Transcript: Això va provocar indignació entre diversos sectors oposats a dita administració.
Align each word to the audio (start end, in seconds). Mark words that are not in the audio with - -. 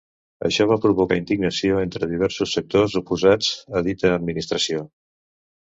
Això 0.47 0.65
va 0.71 0.77
provocar 0.85 1.17
indignació 1.19 1.77
entre 1.83 2.09
diversos 2.13 2.55
sectors 2.57 2.97
oposats 3.03 3.53
a 3.81 3.85
dita 3.91 4.15
administració. 4.17 4.83